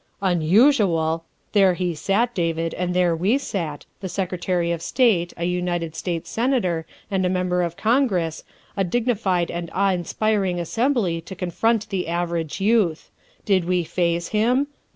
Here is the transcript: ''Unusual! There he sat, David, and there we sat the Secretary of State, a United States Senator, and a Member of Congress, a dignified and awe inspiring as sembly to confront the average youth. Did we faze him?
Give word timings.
''Unusual! 0.33 1.25
There 1.51 1.75
he 1.75 1.93
sat, 1.93 2.33
David, 2.33 2.73
and 2.73 2.95
there 2.95 3.15
we 3.15 3.37
sat 3.37 3.85
the 3.99 4.09
Secretary 4.09 4.71
of 4.71 4.81
State, 4.81 5.31
a 5.37 5.43
United 5.43 5.93
States 5.95 6.27
Senator, 6.27 6.87
and 7.11 7.23
a 7.23 7.29
Member 7.29 7.61
of 7.61 7.77
Congress, 7.77 8.43
a 8.75 8.83
dignified 8.83 9.51
and 9.51 9.69
awe 9.75 9.91
inspiring 9.91 10.59
as 10.59 10.71
sembly 10.71 11.23
to 11.25 11.35
confront 11.35 11.87
the 11.89 12.07
average 12.07 12.59
youth. 12.59 13.11
Did 13.45 13.65
we 13.65 13.83
faze 13.83 14.29
him? 14.29 14.65